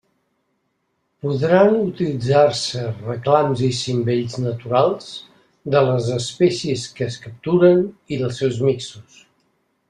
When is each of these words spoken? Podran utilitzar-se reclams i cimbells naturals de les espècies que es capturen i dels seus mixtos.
Podran 1.25 1.75
utilitzar-se 1.89 2.85
reclams 3.09 3.61
i 3.67 3.69
cimbells 3.81 4.39
naturals 4.45 5.11
de 5.77 5.85
les 5.91 6.09
espècies 6.17 6.87
que 6.97 7.07
es 7.11 7.19
capturen 7.29 7.85
i 8.17 8.21
dels 8.25 8.41
seus 8.45 8.59
mixtos. 8.71 9.23